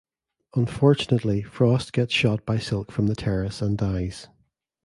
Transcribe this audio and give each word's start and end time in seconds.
Unfortunately 0.55 1.43
Frost 1.43 1.93
gets 1.93 2.11
shot 2.11 2.43
by 2.43 2.57
Silk 2.57 2.91
from 2.91 3.05
the 3.05 3.13
terrace 3.13 3.61
and 3.61 3.77
dies. 3.77 4.29